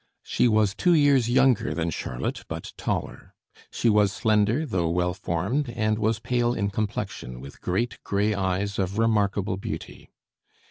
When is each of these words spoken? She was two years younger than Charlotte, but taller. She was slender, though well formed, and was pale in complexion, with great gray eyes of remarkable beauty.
She 0.23 0.47
was 0.47 0.73
two 0.73 0.95
years 0.95 1.29
younger 1.29 1.75
than 1.75 1.91
Charlotte, 1.91 2.43
but 2.47 2.73
taller. 2.75 3.35
She 3.69 3.87
was 3.87 4.11
slender, 4.11 4.65
though 4.65 4.89
well 4.89 5.13
formed, 5.13 5.69
and 5.69 5.99
was 5.99 6.17
pale 6.17 6.55
in 6.55 6.71
complexion, 6.71 7.39
with 7.39 7.61
great 7.61 7.99
gray 8.03 8.33
eyes 8.33 8.79
of 8.79 8.97
remarkable 8.97 9.57
beauty. 9.57 10.09